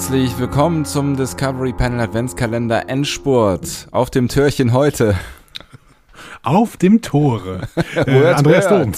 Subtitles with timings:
[0.00, 3.86] herzlich willkommen zum Discovery Panel Adventskalender Endspurt.
[3.90, 5.14] Auf dem Türchen heute.
[6.42, 7.68] Auf dem Tore.
[7.94, 8.92] äh, Andreas Dom.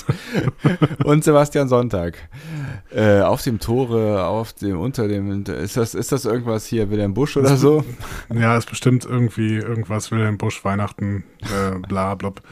[1.05, 2.17] Und Sebastian Sonntag.
[2.95, 7.15] Äh, auf dem Tore, auf dem, unter dem, ist das, ist das irgendwas hier, Wilhelm
[7.15, 7.85] Busch oder so?
[8.35, 12.43] Ja, ist bestimmt irgendwie irgendwas, Wilhelm Busch, Weihnachten, äh, bla, blub.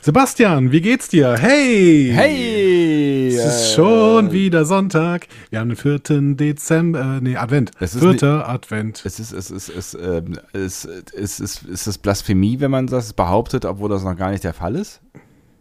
[0.00, 1.36] Sebastian, wie geht's dir?
[1.38, 2.10] Hey!
[2.14, 3.28] Hey!
[3.28, 5.28] Es ist schon wieder Sonntag.
[5.50, 6.34] Wir haben den 4.
[6.34, 7.70] Dezember, äh, nee, Advent.
[7.78, 8.12] Es ist 4.
[8.12, 9.02] nicht- Advent.
[9.04, 13.12] Es ist, es ist, es, ähm, es, es ist, ist es Blasphemie, wenn man das
[13.12, 15.00] behauptet, obwohl das noch gar nicht der Fall ist?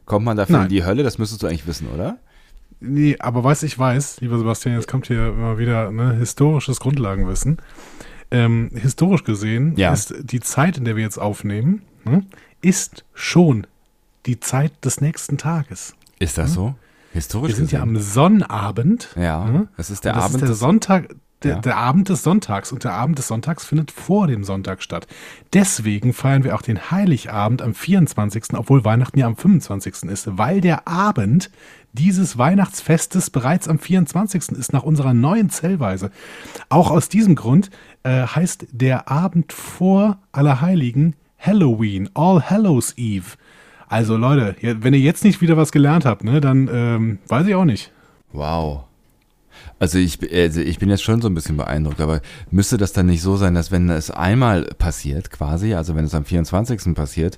[0.05, 0.65] Kommt man dafür Nein.
[0.65, 1.03] in die Hölle?
[1.03, 2.17] Das müsstest du eigentlich wissen, oder?
[2.79, 7.57] Nee, aber was ich weiß, lieber Sebastian, jetzt kommt hier immer wieder ne, historisches Grundlagenwissen.
[8.31, 9.91] Ähm, historisch gesehen Ja.
[9.91, 12.25] ist die Zeit, in der wir jetzt aufnehmen, ne,
[12.61, 13.67] ist schon
[14.25, 15.95] die Zeit des nächsten Tages.
[16.19, 16.75] Ist das so?
[17.13, 17.95] Historisch Wir sind ja gesehen?
[17.97, 19.09] am Sonnabend.
[19.15, 19.67] Ja, ne?
[19.77, 21.59] es ist der Und das Abend ist der Sonntag, der, Ja.
[21.59, 25.07] der Abend des Sonntags und der Abend des Sonntags findet vor dem Sonntag statt.
[25.53, 30.03] Deswegen feiern wir auch den Heiligabend am 24., obwohl Weihnachten ja am 25.
[30.09, 31.49] ist, weil der Abend
[31.93, 34.49] dieses Weihnachtsfestes bereits am 24.
[34.57, 36.11] ist, nach unserer neuen Zählweise.
[36.69, 37.71] Auch aus diesem Grund
[38.03, 43.37] äh, heißt der Abend vor Allerheiligen Halloween, All Hallows Eve.
[43.87, 47.55] Also Leute, wenn ihr jetzt nicht wieder was gelernt habt, ne, dann ähm, weiß ich
[47.55, 47.91] auch nicht.
[48.33, 48.83] Wow.
[49.79, 52.21] Also ich, also ich bin jetzt schon so ein bisschen beeindruckt, aber
[52.51, 56.13] müsste das dann nicht so sein, dass wenn es einmal passiert, quasi, also wenn es
[56.13, 56.93] am 24.
[56.95, 57.37] passiert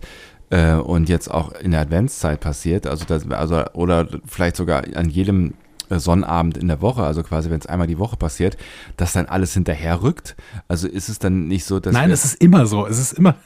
[0.50, 5.10] äh, und jetzt auch in der Adventszeit passiert, also, das, also oder vielleicht sogar an
[5.10, 5.54] jedem
[6.00, 8.58] Sonnabend in der Woche, also quasi wenn es einmal die Woche passiert,
[8.98, 10.36] dass dann alles hinterher rückt?
[10.68, 12.88] Also ist es dann nicht so, dass Nein, es ist immer so.
[12.88, 13.36] Es ist immer.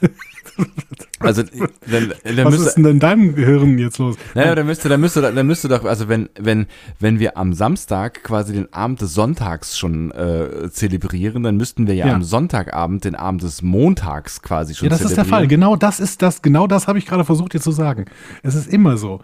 [1.26, 4.16] also dann, dann Was müsste, ist denn in deinem Gehirn jetzt los?
[4.34, 6.66] Naja, dann müsste, dann müsste, dann müsste doch, also wenn, wenn,
[7.00, 11.94] wenn wir am Samstag quasi den Abend des Sonntags schon äh, zelebrieren, dann müssten wir
[11.94, 12.14] ja, Ja.
[12.14, 15.38] am Sonntagabend den Abend des Montags quasi schon Ja, das ist der zelebrieren.
[15.40, 15.48] Fall.
[15.48, 16.42] Genau das ist das.
[16.42, 18.06] Genau das habe ich gerade versucht dir zu sagen.
[18.42, 19.20] Es ist immer so.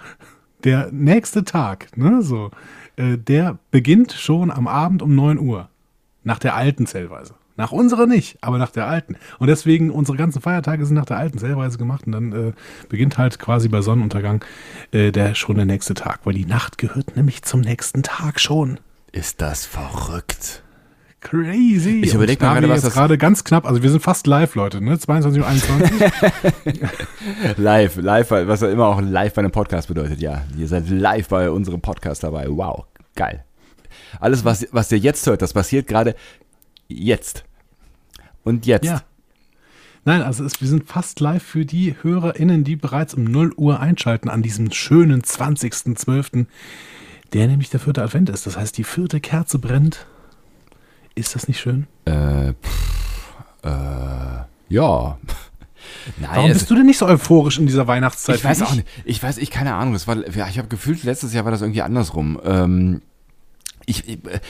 [0.65, 2.51] Der nächste Tag, ne, so,
[2.97, 5.69] äh, der beginnt schon am Abend um 9 Uhr.
[6.25, 7.35] Nach der alten Zählweise.
[7.63, 9.15] Nach unserer nicht, aber nach der alten.
[9.39, 12.53] Und deswegen, unsere ganzen Feiertage sind nach der alten Zählweise gemacht und dann äh,
[12.89, 14.45] beginnt halt quasi bei Sonnenuntergang
[14.91, 18.81] äh, der schon der nächste Tag, weil die Nacht gehört nämlich zum nächsten Tag schon.
[19.13, 20.65] Ist das verrückt?
[21.21, 22.01] Crazy.
[22.03, 24.57] Ich Und überleg mal gerade, was das- gerade ganz knapp, also wir sind fast live,
[24.57, 24.99] Leute, ne?
[24.99, 26.01] 22 Uhr 21.
[27.59, 30.43] Live, live, was ja immer auch live bei einem Podcast bedeutet, ja.
[30.59, 32.47] Ihr seid live bei unserem Podcast dabei.
[32.49, 33.45] Wow, geil.
[34.19, 36.17] Alles, was, was ihr jetzt hört, das passiert gerade
[36.89, 37.45] jetzt.
[38.45, 38.85] Und jetzt.
[38.85, 39.03] ja.
[40.05, 43.79] Nein, also es, wir sind fast live für die HörerInnen, die bereits um 0 Uhr
[43.79, 46.47] einschalten an diesem schönen 20.12.,
[47.33, 48.47] der nämlich der vierte Advent ist.
[48.47, 50.07] Das heißt, die vierte Kerze brennt.
[51.15, 51.87] Ist das nicht schön?
[52.05, 53.69] Äh, pff, äh,
[54.69, 55.19] ja.
[56.19, 58.37] Nein, Warum bist du denn nicht so euphorisch in dieser Weihnachtszeit?
[58.37, 58.89] ich weiß auch nicht.
[59.05, 59.93] Ich weiß, ich keine Ahnung.
[59.93, 62.41] Das war, ich habe gefühlt, letztes Jahr war das irgendwie andersrum.
[62.45, 63.03] Ähm,
[63.87, 64.41] ich, ich, äh,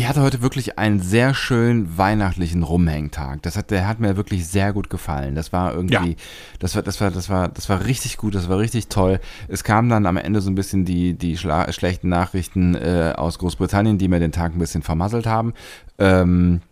[0.00, 3.42] ich hatte heute wirklich einen sehr schön weihnachtlichen Rumhängtag.
[3.42, 5.34] Das hat, der hat mir wirklich sehr gut gefallen.
[5.34, 6.16] Das war irgendwie, Ja.
[6.58, 8.34] das war, das war, das war, das war richtig gut.
[8.34, 9.20] Das war richtig toll.
[9.48, 13.98] Es kamen dann am Ende so ein bisschen die, die schlechten Nachrichten äh, aus Großbritannien,
[13.98, 15.52] die mir den Tag ein bisschen vermasselt haben.
[15.98, 16.62] Ähm,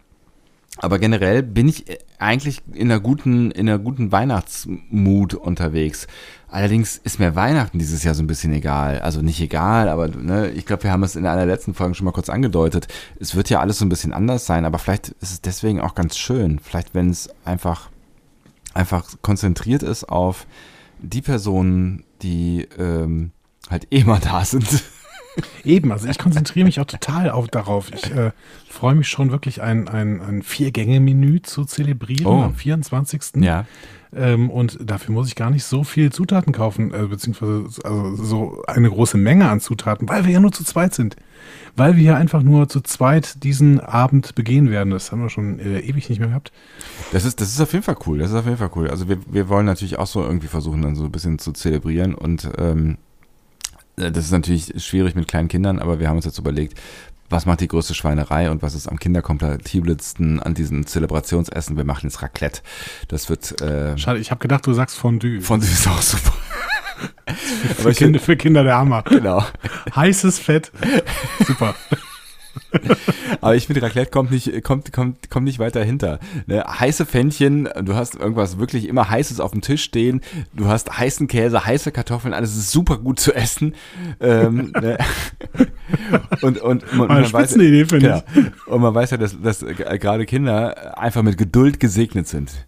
[0.79, 6.07] aber generell bin ich äh, eigentlich in einer guten, in einer guten Weihnachtsmut unterwegs.
[6.51, 9.01] Allerdings ist mir Weihnachten dieses Jahr so ein bisschen egal.
[9.01, 12.07] Also nicht egal, aber ne, ich glaube, wir haben es in einer letzten Folgen schon
[12.07, 12.89] mal kurz angedeutet.
[13.21, 15.95] Es wird ja alles so ein bisschen anders sein, aber vielleicht ist es deswegen auch
[15.95, 16.59] ganz schön.
[16.59, 17.91] Vielleicht, wenn es einfach,
[18.73, 20.47] einfach konzentriert ist auf
[21.01, 23.33] die Personen, die ähm,
[23.69, 24.83] halt eh mal da sind.
[25.65, 27.91] Eben, also ich konzentriere mich auch total auf, darauf.
[27.93, 28.33] Ich äh,
[28.69, 32.43] freue mich schon wirklich, ein, ein, ein Vier-Gänge-Menü zu zelebrieren Oh.
[32.43, 33.43] am 24.
[33.43, 33.65] ja.
[34.17, 38.63] Ähm, und dafür muss ich gar nicht so viel Zutaten kaufen, äh, beziehungsweise also so
[38.67, 41.17] eine große Menge an Zutaten, weil wir ja nur zu zweit sind.
[41.77, 44.91] Weil wir ja einfach nur zu zweit diesen Abend begehen werden.
[44.93, 46.53] Das haben wir schon äh, ewig nicht mehr gehabt.
[47.13, 48.17] Das ist, das ist auf jeden Fall cool.
[48.19, 48.89] Das ist auf jeden Fall cool.
[48.89, 52.15] Also wir, wir wollen natürlich auch so irgendwie versuchen, dann so ein bisschen zu zelebrieren
[52.15, 53.08] und ähm, äh,
[53.99, 56.79] das ist natürlich schwierig mit kleinen Kindern, aber wir haben uns jetzt überlegt,
[57.31, 61.77] was macht die größte Schweinerei und was ist am kinderkompatibelsten an diesem Zelebrationsessen?
[61.77, 62.63] Wir machen jetzt Raclette.
[63.09, 65.41] Das wird äh, Schade, ich habe gedacht, du sagst Fondue.
[65.41, 66.33] von sich auch super.
[67.77, 69.03] für, Kinder, für Kinder der Hammer.
[69.03, 69.45] Genau.
[69.95, 70.73] Heißes Fett.
[71.47, 71.75] Super.
[73.41, 76.19] Aber ich finde, Raclette kommt nicht, kommt, kommt, kommt nicht weiter hinter.
[76.47, 76.65] Ne?
[76.67, 80.21] Heiße Pfännchen, du hast irgendwas wirklich immer Heißes auf dem Tisch stehen,
[80.55, 83.75] du hast heißen Käse, heiße Kartoffeln, alles ist super gut zu essen.
[84.21, 84.99] ähm, ne?
[86.43, 87.57] Und, und, und, Eine man weiß,
[88.01, 88.23] ja,
[88.67, 92.67] und man weiß ja, dass, dass gerade Kinder einfach mit Geduld gesegnet sind.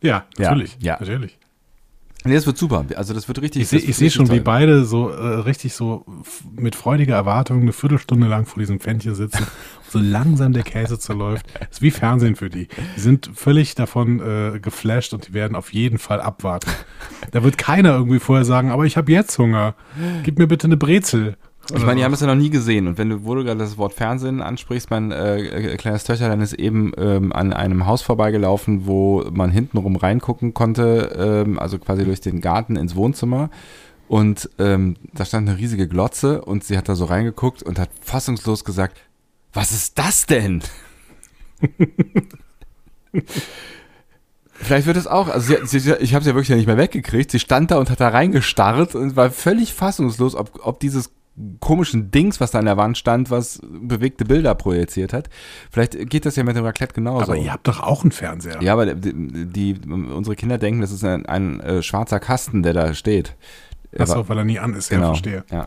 [0.00, 0.78] Ja, Ja, natürlich.
[0.80, 0.96] ja.
[0.98, 1.38] natürlich.
[2.24, 2.84] Nee, das wird super.
[2.96, 3.62] Also das wird richtig.
[3.62, 6.04] Ich sehe seh schon, wie beide so äh, richtig so
[6.52, 9.50] mit freudiger Erwartung eine Viertelstunde lang vor diesem Pfännchen sitzen und
[9.90, 11.46] so langsam der Käse zerläuft.
[11.70, 12.68] Ist wie Fernsehen für die.
[12.96, 16.70] Die sind völlig davon äh, geflasht und die werden auf jeden Fall abwarten.
[17.30, 19.74] Da wird keiner irgendwie vorher sagen, aber ich habe jetzt Hunger.
[20.24, 21.36] Gib mir bitte eine Brezel.
[21.74, 22.86] Ich meine, die haben das ja noch nie gesehen.
[22.86, 26.40] Und wenn du, wo du gerade das Wort Fernsehen ansprichst, mein äh, äh, kleines Töchterlein
[26.40, 32.04] ist eben ähm, an einem Haus vorbeigelaufen, wo man hintenrum reingucken konnte, ähm, also quasi
[32.04, 33.50] durch den Garten ins Wohnzimmer.
[34.08, 37.90] Und ähm, da stand eine riesige Glotze und sie hat da so reingeguckt und hat
[38.00, 39.00] fassungslos gesagt,
[39.52, 40.62] was ist das denn?
[44.58, 46.78] Vielleicht wird es auch, also sie, sie, ich habe sie ja wirklich ja nicht mehr
[46.78, 47.30] weggekriegt.
[47.30, 51.10] Sie stand da und hat da reingestarrt und war völlig fassungslos, ob, ob dieses
[51.60, 55.28] komischen Dings, was da an der Wand stand, was bewegte Bilder projiziert hat.
[55.70, 57.24] Vielleicht geht das ja mit dem Raclette genauso.
[57.24, 58.62] Aber ihr habt doch auch einen Fernseher.
[58.62, 62.72] ja, aber die, die, unsere Kinder denken, das ist ein, ein äh, schwarzer Kasten, der
[62.72, 63.36] da steht.
[63.98, 64.90] Achso, weil er nie an ist.
[64.90, 65.08] Ja, genau.
[65.08, 65.44] verstehe.
[65.50, 65.66] Ja.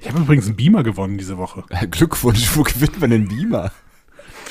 [0.00, 1.64] Ich habe übrigens einen Beamer gewonnen diese Woche.
[1.90, 3.70] Glückwunsch, wo gewinnt man den Beamer?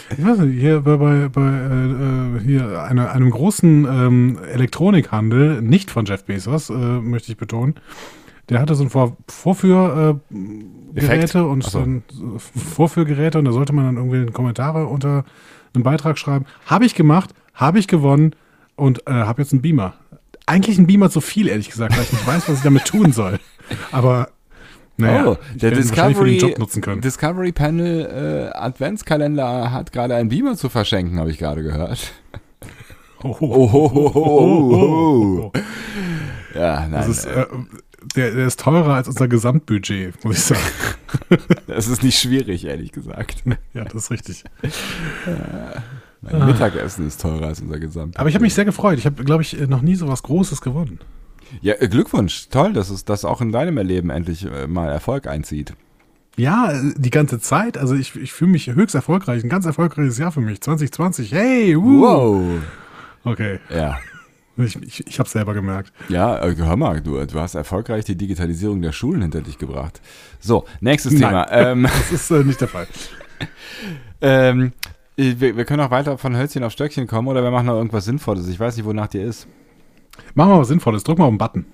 [0.09, 5.89] Ich weiß nicht, hier bei, bei, bei äh, hier eine, einem großen ähm, Elektronikhandel, nicht
[5.89, 7.75] von Jeff Bezos, äh, möchte ich betonen.
[8.49, 11.83] Der hatte so ein Vor Vorführgeräte äh, und so.
[12.09, 15.25] so Vorführgeräte und da sollte man dann irgendwie Kommentare unter
[15.73, 16.45] einen Beitrag schreiben.
[16.65, 18.33] Habe ich gemacht, habe ich gewonnen
[18.75, 19.93] und äh, habe jetzt einen Beamer.
[20.45, 23.11] Eigentlich ein Beamer zu viel, ehrlich gesagt, weil ich nicht weiß, was ich damit tun
[23.11, 23.39] soll.
[23.91, 24.29] Aber
[24.97, 27.01] naja, oh, der Discovery, den Job nutzen können.
[27.01, 32.13] Discovery Panel äh, Adventskalender hat gerade einen Beamer zu verschenken, habe ich gerade gehört.
[33.23, 35.51] Oh, Oh, ho, ho, ho, ho.
[36.53, 37.47] Ja, nein, Das ist, äh, äh,
[38.15, 40.61] der, der ist teurer als unser Gesamtbudget, muss ich sagen.
[41.67, 43.43] das ist nicht schwierig, ehrlich gesagt.
[43.73, 44.43] ja, das ist richtig.
[46.21, 48.17] Mein Mittagessen ist teurer als unser Gesamt.
[48.17, 48.97] Aber ich habe mich sehr gefreut.
[48.97, 50.99] Ich habe, glaube ich, noch nie so was Großes gewonnen.
[51.61, 52.49] Ja, äh, Glückwunsch.
[52.49, 55.73] Toll, dass es das auch in deinem Erleben endlich äh, mal Erfolg einzieht.
[56.37, 57.77] Ja, äh, die ganze Zeit.
[57.77, 59.43] Also ich, ich fühle mich höchst erfolgreich.
[59.43, 60.61] Ein ganz erfolgreiches Jahr für mich.
[60.61, 61.31] 2020.
[61.31, 62.01] Hey, uh.
[62.01, 62.41] Wow.
[63.23, 63.97] Okay, Ja.
[64.57, 65.91] Ich, ich, ich habe selber gemerkt.
[66.09, 70.01] Ja, äh, hör mal, du, du hast erfolgreich die Digitalisierung der Schulen hinter dich gebracht.
[70.39, 71.21] So, nächstes Nein.
[71.21, 71.51] Thema.
[71.51, 72.87] Ähm, Das ist äh, nicht der Fall.
[74.21, 74.73] ähm,
[75.15, 78.05] wir, wir können auch weiter von Hölzchen auf Stöckchen kommen oder wir machen noch irgendwas
[78.05, 78.47] Sinnvolles.
[78.47, 79.47] Ich weiß nicht, wonach dir ist.
[80.33, 81.03] Machen wir was Sinnvolles.
[81.03, 81.65] Drück mal auf den Button.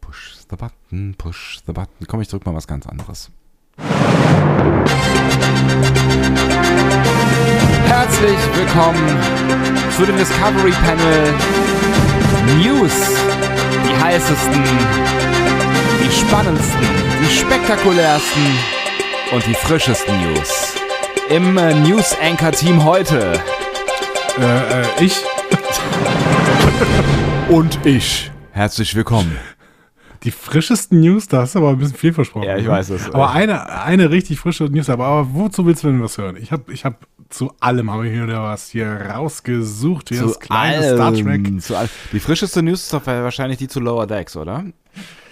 [0.00, 2.06] Push the button, push the button.
[2.06, 3.30] Komm, ich drück mal was ganz anderes.
[7.96, 9.06] Herzlich willkommen
[9.96, 11.32] zu dem Discovery Panel
[12.58, 12.92] News.
[13.84, 14.64] Die heißesten,
[16.02, 16.86] die spannendsten,
[17.22, 18.58] die spektakulärsten
[19.30, 20.74] und die frischesten News.
[21.30, 23.40] Im News Anchor Team heute.
[24.40, 25.22] Äh, äh, ich.
[27.48, 28.32] Und ich.
[28.50, 29.38] Herzlich willkommen.
[30.24, 32.46] Die frischesten News, da hast du aber ein bisschen viel versprochen.
[32.48, 32.70] Ja, ich ne?
[32.70, 33.10] weiß es.
[33.10, 36.36] Aber eine, eine richtig frische News, aber, aber wozu willst du denn was hören?
[36.40, 40.08] Ich habe ich hab zu allem habe ich hier wieder was hier rausgesucht.
[40.10, 41.60] Hier das kleine Star Trek.
[41.62, 44.64] Zu all die frischeste News ist doch wahrscheinlich die zu Lower Decks, oder?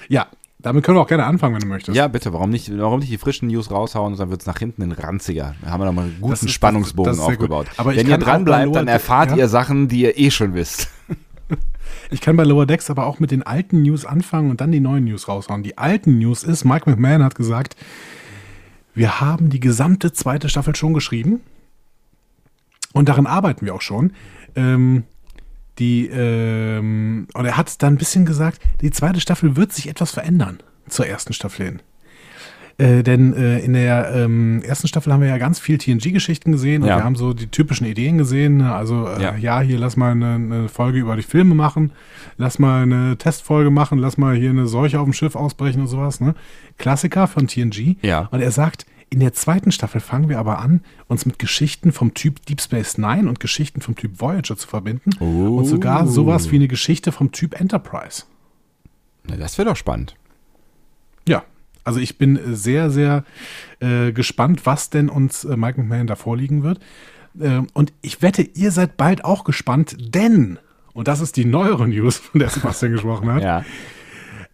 [0.08, 0.26] Ja,
[0.58, 1.96] damit können wir auch gerne anfangen, wenn du möchtest.
[1.96, 2.32] Ja, bitte.
[2.32, 4.92] Warum nicht, warum nicht die frischen News raushauen und dann wird es nach hinten in
[4.92, 5.54] ranziger.
[5.62, 7.28] Da haben wir nochmal einen guten Das ist- Spannungsbogen das gut.
[7.34, 7.66] aufgebaut.
[7.78, 9.36] Aber Wenn ihr dranbleibt, dann erfahrt ja.
[9.38, 10.88] ihr Sachen, die ihr eh schon wisst.
[12.12, 14.80] Ich kann bei Lower Decks aber auch mit den alten News anfangen und dann die
[14.80, 15.62] neuen News raushauen.
[15.62, 17.74] Die alten News ist, Mike McMahon hat gesagt,
[18.94, 21.40] wir haben die gesamte zweite Staffel schon geschrieben
[22.92, 24.12] und daran arbeiten wir auch schon.
[24.54, 25.04] Ähm,
[25.78, 30.10] die, ähm, und er hat dann ein bisschen gesagt, die zweite Staffel wird sich etwas
[30.10, 31.82] verändern zur ersten Staffel hin.
[32.78, 36.82] Äh, denn äh, in der ähm, ersten Staffel haben wir ja ganz viel TNG-Geschichten gesehen
[36.82, 36.96] und Ja.
[36.98, 38.56] wir haben so die typischen Ideen gesehen.
[38.58, 38.74] ne?
[38.74, 39.36] Also, äh, Ja.
[39.36, 39.60] ja.
[39.60, 41.92] hier lass mal eine, eine Folge über die Filme machen,
[42.38, 45.88] lass mal eine Testfolge machen, lass mal hier eine Seuche auf dem Schiff ausbrechen und
[45.88, 46.20] sowas.
[46.20, 46.34] Ne?
[46.78, 47.96] Klassiker von TNG.
[48.02, 48.28] Ja.
[48.30, 52.14] Und er sagt, in der zweiten Staffel fangen wir aber an, uns mit Geschichten vom
[52.14, 55.10] Typ Deep Space Nine und Geschichten vom Typ Voyager zu verbinden.
[55.20, 55.58] Oh.
[55.58, 58.22] Und sogar sowas wie eine Geschichte vom Typ Enterprise.
[59.28, 60.16] Na, das wäre doch spannend.
[61.28, 61.44] Ja,
[61.84, 63.24] also ich bin sehr, sehr
[63.80, 66.78] äh, gespannt, was denn uns äh, Mike McMahon da vorliegen wird.
[67.40, 70.58] Ähm, und ich wette, ihr seid bald auch gespannt, denn,
[70.92, 73.64] und das ist die neuere News, von der Sebastian gesprochen hat, Ja.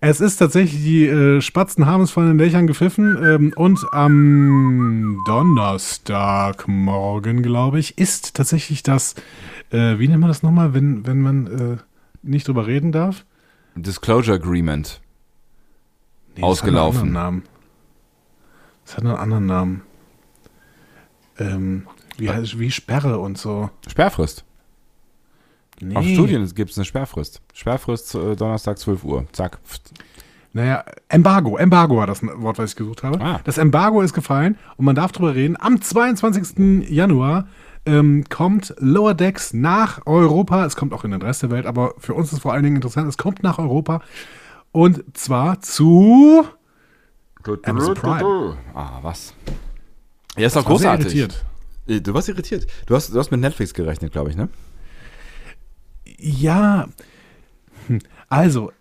[0.00, 5.20] es ist tatsächlich, die äh, Spatzen haben es von den Dächern gepfiffen ähm, und am
[5.26, 9.14] Donnerstagmorgen, glaube ich, ist tatsächlich das,
[9.70, 11.76] äh, wie nennt man das nochmal, wenn, wenn man äh,
[12.22, 13.24] nicht drüber reden darf?
[13.74, 15.00] Disclosure Agreement.
[16.38, 17.00] Nee, das hat einen Ausgelaufen.
[17.00, 17.42] anderen Namen.
[18.84, 19.82] Das hat einen anderen Namen.
[21.38, 23.70] Ähm, wie, heißt, wie Sperre und so.
[23.88, 24.44] Sperrfrist.
[25.80, 25.96] Nee.
[25.96, 27.42] Auf Studien gibt es eine Sperrfrist.
[27.54, 29.26] Sperrfrist äh, Donnerstag 12 Uhr.
[29.32, 29.58] Zack.
[30.52, 31.56] Naja, Embargo.
[31.56, 33.20] Embargo war das Wort, was ich gesucht habe.
[33.20, 33.40] Ah.
[33.44, 35.56] Das Embargo ist gefallen und man darf drüber reden.
[35.58, 36.88] Am 22.
[36.88, 37.48] Januar
[37.84, 40.64] ähm, kommt Lower Decks nach Europa.
[40.64, 42.76] Es kommt auch in den Rest der Welt, aber für uns ist vor allen Dingen
[42.76, 44.02] interessant, es kommt nach Europa.
[44.72, 46.46] Und zwar zu
[47.64, 48.56] Amazon Prime.
[48.74, 49.34] Ah, was?
[50.36, 51.06] Ja, ist doch großartig.
[51.06, 51.44] irritiert.
[51.86, 52.66] Äh, Du warst irritiert.
[52.86, 54.48] Du hast, du hast mit Netflix gerechnet, glaube ich, ne?
[56.18, 56.88] Ja,
[57.86, 58.00] Hm.
[58.28, 58.72] also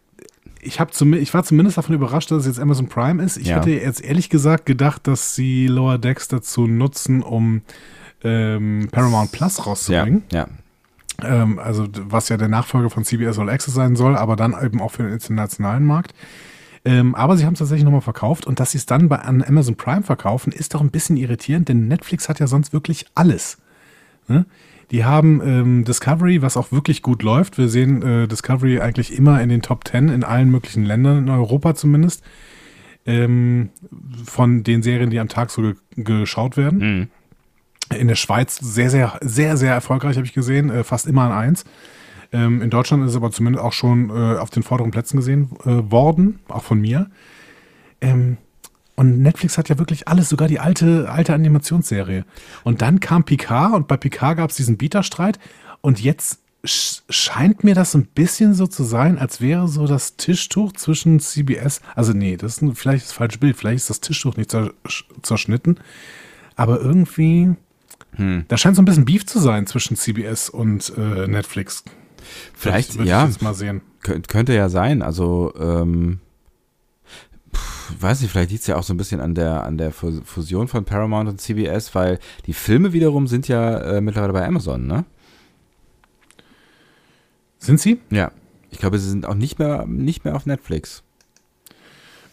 [0.62, 3.38] ich, hab zum, ich war zumindest davon überrascht, dass es jetzt Amazon Prime ist.
[3.38, 3.58] Ich Ja.
[3.58, 7.62] hätte jetzt ehrlich gesagt gedacht, dass sie Lower Decks dazu nutzen, um
[8.24, 10.24] ähm, Paramount Plus rauszubringen.
[10.32, 10.48] ja.
[11.24, 14.82] Ähm, also was ja der Nachfolger von CBS All Access sein soll, aber dann eben
[14.82, 16.14] auch für den internationalen Markt.
[16.86, 19.44] Ähm, aber sie haben es tatsächlich nochmal verkauft und dass sie es dann bei an
[19.44, 23.58] Amazon Prime verkaufen, ist doch ein bisschen irritierend, denn Netflix hat ja sonst wirklich alles.
[24.28, 24.46] Ne?
[24.92, 27.58] Die haben ähm, Discovery, was auch wirklich gut läuft.
[27.58, 31.30] Wir sehen äh, Discovery eigentlich immer in den Top 10 in allen möglichen Ländern, in
[31.30, 32.24] Europa zumindest.
[33.06, 33.70] Ähm,
[34.26, 36.80] von den Serien, die am Tag so ge geschaut werden.
[36.80, 37.08] Mhm.
[37.96, 40.70] In der Schweiz sehr, sehr, sehr, sehr erfolgreich, habe ich gesehen.
[40.70, 41.64] Äh, fast immer an eins.
[42.34, 45.50] Ähm, in Deutschland ist es aber zumindest auch schon äh, auf den vorderen Plätzen gesehen
[45.64, 47.10] äh, worden, auch von mir.
[48.02, 48.38] Ähm,
[48.96, 52.26] und Netflix hat ja wirklich alles, sogar die alte, alte Animationsserie.
[52.64, 55.40] Und dann kam Picard und bei Picard gab es diesen Bieterstreit.
[55.82, 60.18] Und jetzt sch scheint mir das ein bisschen so zu sein, als wäre so das
[60.18, 64.02] Tischtuch zwischen CBS, also nee, das ist ein, vielleicht das falsche Bild, vielleicht ist das
[64.02, 64.72] Tischtuch nicht zer
[65.22, 65.80] zerschnitten,
[66.56, 67.56] aber irgendwie,
[68.48, 71.84] da scheint so ein bisschen Beef zu sein zwischen CBS und äh, Netflix.
[72.54, 73.82] Vielleicht, Würde ja, mal sehen.
[74.02, 75.02] könnt, könnte ja sein.
[75.02, 76.20] Also, ähm,
[77.54, 79.92] pff, weiß nicht, vielleicht liegt es ja auch so ein bisschen an der, an der
[79.92, 84.46] Fu- Fusion von Paramount und CBS, weil die Filme wiederum sind ja äh, mittlerweile bei
[84.46, 85.06] Amazon, ne?
[87.60, 88.00] Sind sie?
[88.10, 88.32] Ja.
[88.70, 91.04] Ich glaube, sie sind auch nicht mehr, nicht mehr auf Netflix.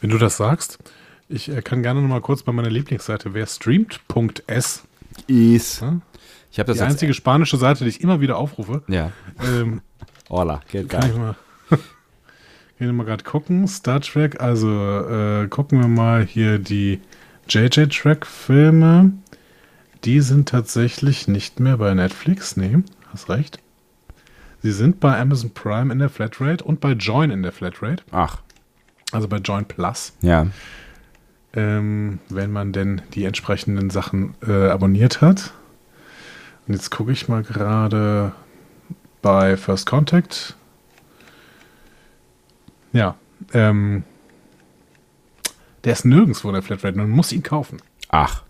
[0.01, 0.79] Wenn du das sagst,
[1.29, 4.83] ich äh, kann gerne noch mal kurz bei meiner Lieblingsseite, wer streamt.s,
[5.27, 5.83] Is.
[6.51, 9.11] Ich habe das die einzige spanische Seite, die ich immer wieder aufrufe, Ja.
[9.43, 9.81] ähm,
[10.31, 11.13] Hola, geht ich geil.
[11.17, 11.35] mal,
[12.79, 13.67] ich mal gerade gucken.
[13.69, 17.01] Star Trek, also äh, gucken wir mal hier die
[17.49, 19.13] JJ Track Filme.
[20.05, 22.57] Die sind tatsächlich nicht mehr bei Netflix.
[22.57, 22.79] Nee,
[23.13, 23.59] hast recht.
[24.63, 28.41] Sie sind bei Amazon Prime in der Flatrate und bei Join in der Flatrate, Ach,
[29.13, 30.15] also bei Join Plus.
[30.23, 30.47] ja.
[31.55, 35.53] Ähm, wenn man denn die entsprechenden Sachen äh, abonniert hat.
[36.67, 38.33] Und jetzt gucke ich mal gerade
[39.23, 40.57] bei First Contact.
[42.93, 43.17] Ja,
[43.53, 44.05] ähm,
[45.85, 46.97] der ist nirgendwo in der Flatrate.
[46.97, 47.79] Man muss ihn kaufen.
[48.09, 48.43] Ach,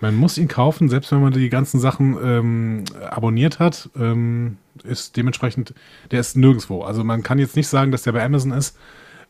[0.00, 5.16] Man muss ihn kaufen, selbst wenn man die ganzen Sachen ähm, abonniert hat, ähm, ist
[5.16, 5.74] dementsprechend,
[6.12, 6.82] der ist nirgendwo.
[6.82, 8.78] Also man kann jetzt nicht sagen, dass der bei Amazon ist,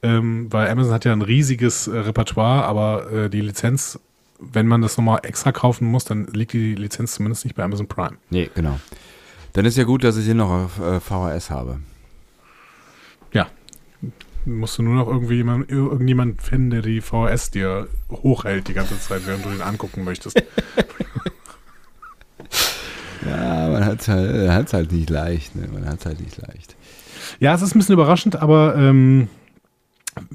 [0.03, 3.99] ähm, weil Amazon hat ja ein riesiges äh, Repertoire, aber äh, die Lizenz,
[4.39, 7.89] wenn man das nochmal extra kaufen muss, dann liegt die Lizenz zumindest nicht bei Amazon
[7.89, 8.17] Prime.
[8.31, 8.79] nee, genau.
[9.55, 11.81] Dann ist ja gut, dass ich den noch auf äh, VHS habe.
[13.33, 13.49] Ja.
[14.45, 19.01] Musst du nur noch irgendwie jemand, irgendjemand finden, der die VHS dir hochhält die ganze
[19.01, 20.41] Zeit, während du den angucken möchtest.
[23.27, 25.57] Ja, man hat es halt, hat's halt nicht leicht.
[25.57, 25.69] Ne?
[25.73, 26.77] Man hat es halt nicht leicht.
[27.41, 29.29] Ja, es ist ein bisschen überraschend, aber ähm,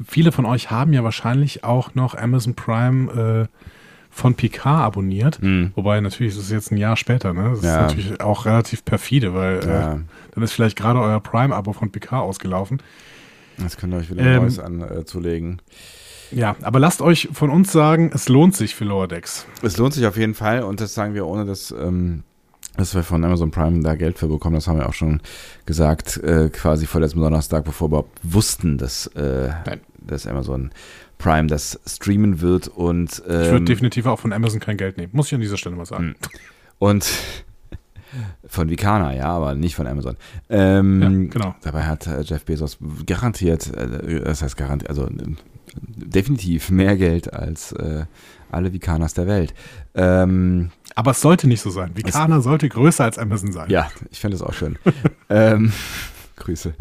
[0.07, 3.57] viele von euch haben ja wahrscheinlich auch noch Amazon Prime äh,
[4.09, 5.39] von Picard abonniert.
[5.41, 5.71] Hm.
[5.75, 7.49] Wobei natürlich ist es jetzt ein Jahr später, ne?
[7.55, 7.69] Das Ja.
[7.87, 9.93] ist natürlich auch relativ perfide, weil Ja.
[9.95, 9.97] äh,
[10.35, 12.81] dann ist vielleicht gerade euer Prime-Abo von Picard ausgelaufen.
[13.57, 15.61] Das könnt ihr euch wieder Ähm, Neues anzulegen.
[16.31, 19.45] Ja, aber lasst euch von uns sagen, es lohnt sich für Lower Decks.
[19.61, 22.23] Es lohnt sich auf jeden Fall und das sagen wir ohne, dass, ähm,
[22.77, 24.56] dass wir von Amazon Prime da Geld für bekommen.
[24.56, 25.22] Das haben wir auch schon
[25.65, 29.50] gesagt, äh, quasi vor letztem Donnerstag, bevor wir überhaupt wussten, dass, äh,
[30.00, 30.72] dass Amazon
[31.18, 35.12] Prime das streamen wird und Ich würde ähm, definitiv auch von Amazon kein Geld nehmen.
[35.13, 36.15] Muss ich an dieser Stelle mal sagen.
[36.80, 37.10] und
[38.48, 40.18] von Vicana, ja, aber nicht von Amazon.
[40.50, 41.56] Ähm, Ja, genau.
[41.62, 45.08] Dabei hat äh, Jeff Bezos garantiert, äh, das heißt garantiert, also
[45.82, 48.06] definitiv mehr Geld als äh,
[48.51, 49.53] alle Vikanas der Welt.
[49.96, 51.92] Ähm, Aber es sollte nicht so sein.
[51.96, 53.70] Vicana sollte größer als Amazon sein.
[53.70, 54.77] ja, ich finde es auch schön.
[55.30, 55.72] ähm,
[56.36, 56.74] Grüße.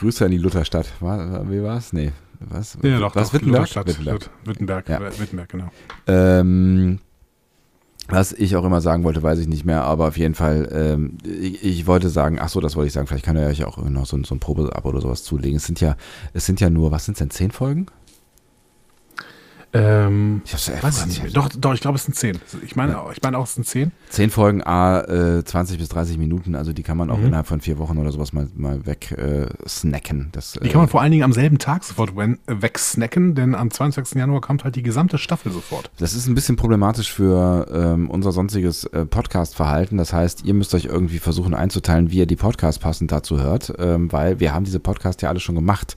[0.00, 0.92] Grüße an die Lutherstadt.
[1.00, 1.92] War, wie war es?
[1.92, 2.12] Nee.
[2.40, 2.76] Was?
[2.82, 3.60] Ja, doch, was doch, Wittenberg?
[3.62, 3.86] Lutherstadt.
[3.88, 4.30] Wittenberg.
[4.44, 5.00] Wittenberg, Ja.
[5.00, 5.70] Wittenberg, genau.
[6.08, 6.98] Ähm,
[8.08, 11.18] was ich auch immer sagen wollte, weiß ich nicht mehr, aber auf jeden Fall, ähm,
[11.24, 13.78] ich, ich wollte sagen, ach so, das wollte ich sagen, vielleicht kann er euch auch
[13.78, 15.56] noch so, so ein Probe-Abo oder sowas zulegen.
[15.56, 15.96] Es sind ja,
[16.32, 17.86] es sind ja nur, was sind es denn, zehn Folgen?
[19.74, 21.36] Ähm, Ich hab's ja weiß ich nicht.
[21.36, 22.38] Doch, doch, ich glaube, es sind zehn.
[22.64, 23.90] Ich meine, ich meine auch, es sind zehn.
[24.10, 25.00] Zehn Folgen, a
[25.38, 27.26] äh, 20 bis 30 Minuten, also die kann man auch Mhm.
[27.28, 30.28] innerhalb von vier Wochen oder sowas mal, mal weg äh, snacken.
[30.32, 33.70] Das, Die kann man vor allen Dingen am selben Tag sofort äh, wegsnacken, denn am
[33.70, 34.18] 22.
[34.18, 35.90] Januar kommt halt die gesamte Staffel sofort.
[35.98, 39.96] Das ist ein bisschen problematisch für ähm, unser sonstiges äh, Podcast-Verhalten.
[39.96, 43.72] Das heißt, ihr müsst euch irgendwie versuchen einzuteilen, wie ihr die Podcasts passend dazu hört,
[43.78, 45.96] ähm, weil wir haben diese Podcasts ja alle schon gemacht.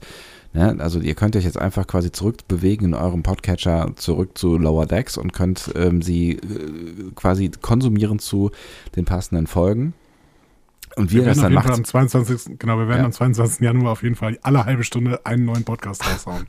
[0.52, 0.76] Ne?
[0.78, 5.16] Also ihr könnt euch jetzt einfach quasi zurückbewegen in eurem Podcatcher zurück zu Lower Decks
[5.18, 6.40] und könnt ähm, sie äh,
[7.14, 8.50] quasi konsumieren zu
[8.96, 9.94] den passenden Folgen.
[10.96, 12.58] Und wie ihr Wir das werden auf dann jeden Fall macht, am 22.
[12.58, 13.04] Genau, wir werden Ja.
[13.04, 13.60] am 22.
[13.60, 16.46] Januar auf jeden Fall alle halbe Stunde einen neuen Podcast raushauen.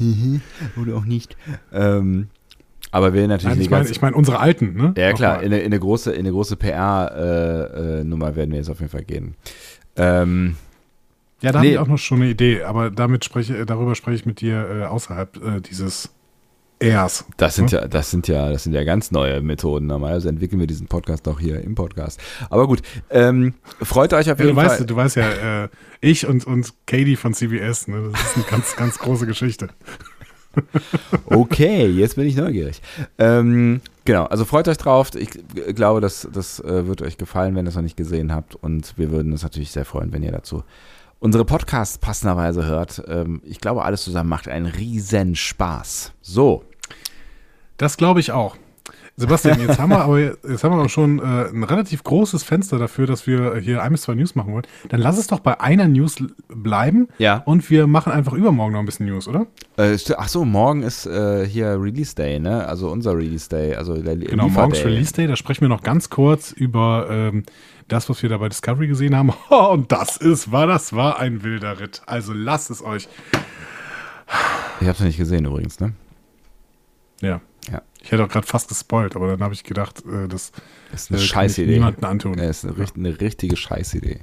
[0.82, 1.36] oder auch nicht.
[1.72, 2.28] Ähm,
[2.90, 4.94] aber wir natürlich Nein, ich meine, ich meine unsere alten, ne?
[4.96, 8.80] Ja, klar, in eine, in eine große, in eine große PR-Nummer werden wir jetzt auf
[8.80, 9.34] jeden Fall gehen.
[9.96, 10.56] Ähm,
[11.42, 11.68] Ja, da Nee.
[11.68, 14.68] habe ich auch noch schon eine Idee, aber damit spreche, darüber spreche ich mit dir
[14.68, 16.10] äh, außerhalb äh, dieses
[16.82, 17.26] Rs.
[17.36, 17.78] das sind Hm?
[17.78, 19.86] ja, das sind ja, das sind ja ganz neue Methoden.
[19.86, 22.20] Normalerweise entwickeln wir diesen Podcast auch hier im Podcast.
[22.48, 22.80] Aber gut,
[23.10, 24.70] ähm, freut euch auf Ja, jeden du, Fall.
[24.78, 25.68] weißt, du weißt ja, äh,
[26.00, 28.10] ich und, und Katie von CBS, ne?
[28.12, 29.68] das ist eine ganz, ganz große Geschichte.
[31.26, 32.82] Okay, jetzt bin ich neugierig.
[33.18, 35.10] Ähm, genau, also freut euch drauf.
[35.14, 35.30] Ich
[35.76, 38.56] glaube, das, das äh, wird euch gefallen, wenn ihr es noch nicht gesehen habt.
[38.56, 40.64] Und wir würden uns natürlich sehr freuen, wenn ihr dazu
[41.20, 43.02] unsere Podcasts passenderweise hört.
[43.06, 46.12] Ähm, ich glaube, alles zusammen macht einen riesen Spaß.
[46.20, 46.64] So,
[47.76, 48.56] Das glaube ich auch.
[49.16, 52.78] Sebastian, jetzt haben wir aber jetzt haben wir auch schon äh, ein relativ großes Fenster
[52.78, 54.66] dafür, dass wir hier ein bis zwei News machen wollen.
[54.88, 56.16] Dann lass es doch bei einer News
[56.48, 57.42] bleiben Ja.
[57.44, 59.46] und wir machen einfach übermorgen noch ein bisschen News, oder?
[59.76, 62.66] Äh, ach so, morgen ist äh, hier Release Day, ne?
[62.66, 64.86] Also unser Release Day, also der Genau, Liefer morgens Day.
[64.88, 65.26] Release Day.
[65.26, 67.42] Da sprechen wir noch ganz kurz über ähm,
[67.92, 69.30] das, was wir da bei Discovery gesehen haben.
[69.50, 72.02] Und das ist, war, das war ein wilder Ritt.
[72.06, 73.08] Also lasst es euch.
[74.80, 75.92] Ich hab's noch nicht gesehen übrigens, ne?
[77.20, 77.40] Ja.
[77.70, 77.82] Ja.
[78.02, 80.52] Ich hätte auch gerade fast gespoilt, aber dann habe ich gedacht, äh, das
[80.90, 81.72] Das ist eine äh, kann scheiß ich Idee.
[81.74, 82.38] niemanden antun.
[82.38, 84.20] Ja, ist eine, richt- eine richtige Scheißidee.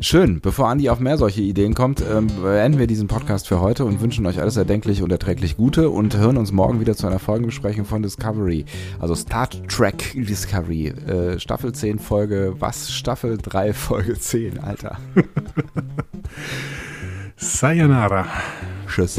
[0.00, 3.84] Schön, bevor Andi auf mehr solche Ideen kommt, ähm, beenden wir diesen Podcast für heute
[3.84, 7.18] und wünschen euch alles erdenklich und erträglich Gute und hören uns morgen wieder zu einer
[7.18, 8.64] Folgenbesprechung von Discovery.
[9.00, 10.86] Also Star Trek Discovery.
[10.86, 12.92] Äh, Staffel 10 Folge, was?
[12.92, 14.98] Staffel 3 Folge 10, Alter.
[17.36, 18.26] Sayonara.
[18.86, 19.18] Tschüss.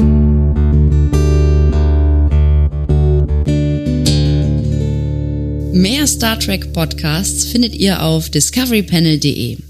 [5.74, 9.69] Mehr Star Trek Podcasts findet ihr auf discoverypanel.de.